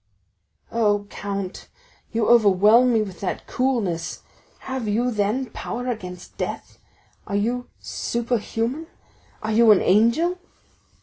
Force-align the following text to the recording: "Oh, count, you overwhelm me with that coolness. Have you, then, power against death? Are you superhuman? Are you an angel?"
"Oh, 0.71 1.05
count, 1.11 1.67
you 2.11 2.27
overwhelm 2.27 2.91
me 2.91 3.03
with 3.03 3.19
that 3.19 3.45
coolness. 3.45 4.23
Have 4.61 4.87
you, 4.87 5.11
then, 5.11 5.51
power 5.51 5.87
against 5.87 6.35
death? 6.39 6.79
Are 7.27 7.35
you 7.35 7.67
superhuman? 7.79 8.87
Are 9.43 9.51
you 9.51 9.69
an 9.69 9.83
angel?" 9.83 10.39